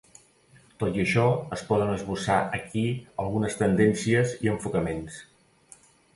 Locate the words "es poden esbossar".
1.57-2.39